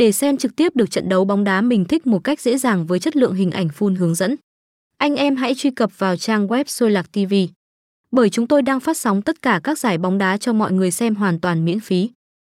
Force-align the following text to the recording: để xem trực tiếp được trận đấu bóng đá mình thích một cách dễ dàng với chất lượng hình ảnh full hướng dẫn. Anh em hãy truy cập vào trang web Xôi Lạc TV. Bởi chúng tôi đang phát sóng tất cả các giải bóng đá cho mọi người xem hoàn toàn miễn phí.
để 0.00 0.12
xem 0.12 0.36
trực 0.36 0.56
tiếp 0.56 0.76
được 0.76 0.90
trận 0.90 1.08
đấu 1.08 1.24
bóng 1.24 1.44
đá 1.44 1.60
mình 1.60 1.84
thích 1.84 2.06
một 2.06 2.24
cách 2.24 2.40
dễ 2.40 2.58
dàng 2.58 2.86
với 2.86 2.98
chất 2.98 3.16
lượng 3.16 3.34
hình 3.34 3.50
ảnh 3.50 3.68
full 3.78 3.96
hướng 3.96 4.14
dẫn. 4.14 4.36
Anh 4.98 5.16
em 5.16 5.36
hãy 5.36 5.54
truy 5.54 5.70
cập 5.70 5.98
vào 5.98 6.16
trang 6.16 6.46
web 6.46 6.64
Xôi 6.66 6.90
Lạc 6.90 7.12
TV. 7.12 7.34
Bởi 8.10 8.30
chúng 8.30 8.46
tôi 8.46 8.62
đang 8.62 8.80
phát 8.80 8.96
sóng 8.96 9.22
tất 9.22 9.42
cả 9.42 9.60
các 9.64 9.78
giải 9.78 9.98
bóng 9.98 10.18
đá 10.18 10.36
cho 10.36 10.52
mọi 10.52 10.72
người 10.72 10.90
xem 10.90 11.14
hoàn 11.14 11.40
toàn 11.40 11.64
miễn 11.64 11.80
phí. 11.80 12.10